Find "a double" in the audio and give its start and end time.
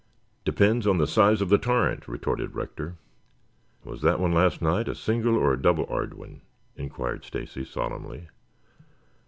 5.53-5.85